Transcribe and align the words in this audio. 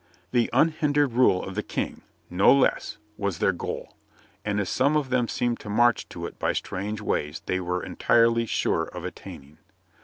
The 0.31 0.49
unhindered 0.51 1.11
rule 1.13 1.43
of 1.43 1.53
the 1.53 1.61
King, 1.61 2.01
no 2.27 2.51
less, 2.51 2.97
was 3.17 3.37
their 3.37 3.51
goal, 3.51 3.95
and 4.43 4.59
if 4.59 4.67
some 4.67 4.97
of 4.97 5.11
them 5.11 5.27
seemed 5.27 5.59
to 5.59 5.69
march 5.69 6.09
to 6.09 6.25
it 6.25 6.39
by 6.39 6.53
strange 6.53 7.01
ways 7.01 7.43
they 7.45 7.59
were 7.59 7.83
entirely 7.83 8.47
sure 8.47 8.85
of 8.85 9.05
attaining. 9.05 9.59